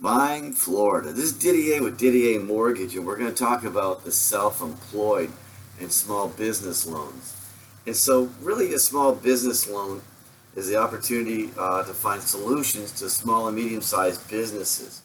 [0.00, 1.12] Buying Florida.
[1.12, 5.30] This is Didier with Didier Mortgage, and we're going to talk about the self employed
[5.78, 7.36] and small business loans.
[7.86, 10.00] And so, really, a small business loan
[10.56, 15.02] is the opportunity uh, to find solutions to small and medium sized businesses.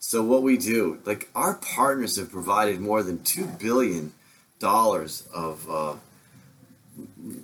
[0.00, 4.12] So, what we do, like our partners have provided more than $2 billion
[4.60, 5.94] of uh,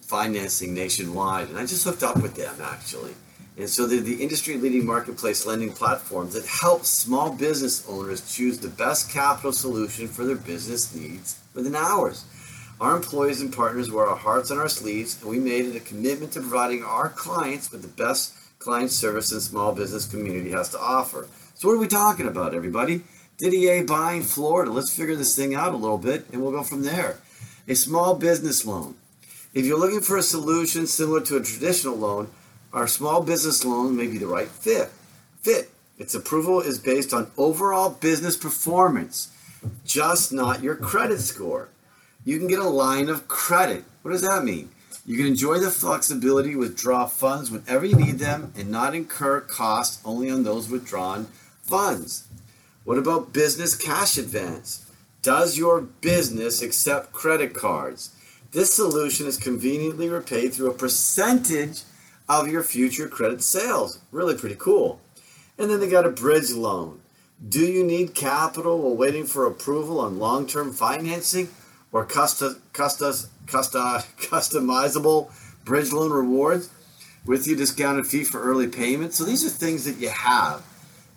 [0.02, 3.14] financing nationwide, and I just hooked up with them actually.
[3.58, 8.58] And so they're the industry leading marketplace lending platform that helps small business owners choose
[8.58, 12.24] the best capital solution for their business needs within hours.
[12.80, 15.80] Our employees and partners wear our hearts on our sleeves, and we made it a
[15.80, 20.68] commitment to providing our clients with the best client service the small business community has
[20.68, 21.26] to offer.
[21.54, 23.02] So, what are we talking about, everybody?
[23.38, 24.70] Didier buying Florida.
[24.70, 27.18] Let's figure this thing out a little bit, and we'll go from there.
[27.66, 28.94] A small business loan.
[29.52, 32.30] If you're looking for a solution similar to a traditional loan,
[32.72, 34.90] our small business loan may be the right fit.
[35.42, 35.70] Fit.
[35.98, 39.32] Its approval is based on overall business performance,
[39.84, 41.68] just not your credit score.
[42.24, 43.84] You can get a line of credit.
[44.02, 44.70] What does that mean?
[45.06, 49.40] You can enjoy the flexibility to withdraw funds whenever you need them and not incur
[49.40, 51.26] costs only on those withdrawn
[51.62, 52.28] funds.
[52.84, 54.86] What about business cash advance?
[55.22, 58.14] Does your business accept credit cards?
[58.52, 61.82] This solution is conveniently repaid through a percentage
[62.28, 64.00] of your future credit sales.
[64.12, 65.00] Really pretty cool.
[65.58, 67.00] And then they got a bridge loan.
[67.46, 71.48] Do you need capital while waiting for approval on long term financing
[71.92, 73.82] or custom, custom, custom,
[74.18, 75.30] customizable
[75.64, 76.70] bridge loan rewards
[77.24, 79.14] with your discounted fee for early payment?
[79.14, 80.62] So these are things that you have.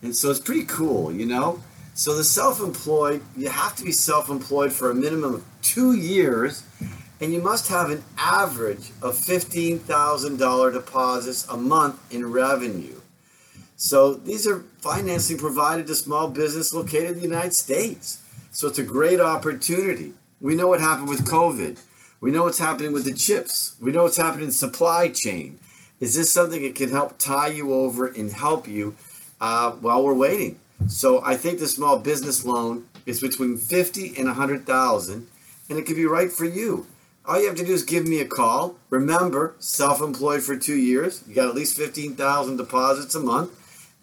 [0.02, 1.62] And so it's pretty cool, you know?
[1.94, 5.94] So the self employed, you have to be self employed for a minimum of two
[5.94, 6.64] years
[7.22, 13.00] and you must have an average of $15,000 deposits a month in revenue.
[13.78, 18.24] So these are financing provided to small business located in the United States.
[18.52, 20.14] So it's a great opportunity.
[20.40, 21.80] We know what happened with COVID.
[22.22, 23.76] We know what's happening with the chips.
[23.80, 25.60] We know what's happening in supply chain.
[26.00, 28.96] Is this something that can help tie you over and help you
[29.40, 30.60] uh, while we're waiting?
[30.88, 35.28] So I think the small business loan is between 50 and 100,000
[35.70, 36.88] and it could be right for you.
[37.26, 38.78] All you have to do is give me a call.
[38.90, 41.24] Remember, self-employed for two years.
[41.28, 43.52] You got at least 15,000 deposits a month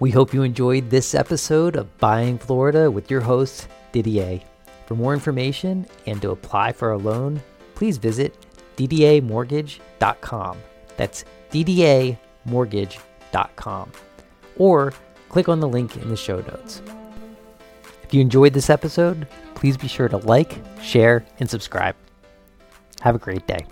[0.00, 4.40] We hope you enjoyed this episode of Buying Florida with your host, Didier.
[4.86, 7.42] For more information and to apply for a loan,
[7.74, 10.58] please visit ddamortgage.com.
[10.96, 13.92] That's ddamortgage.com.
[14.56, 14.92] Or
[15.28, 16.80] click on the link in the show notes.
[18.08, 21.94] If you enjoyed this episode, please be sure to like, share, and subscribe.
[23.02, 23.66] Have a great day.